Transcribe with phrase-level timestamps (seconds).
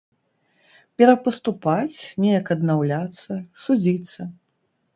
[1.01, 3.31] Перапаступаць, неяк аднаўляцца,
[3.69, 4.21] судзіцца?